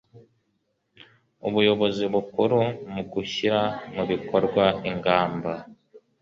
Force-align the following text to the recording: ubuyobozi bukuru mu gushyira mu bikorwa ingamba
ubuyobozi 1.47 2.03
bukuru 2.13 2.59
mu 2.93 3.01
gushyira 3.11 3.61
mu 3.93 4.03
bikorwa 4.11 4.65
ingamba 4.89 5.53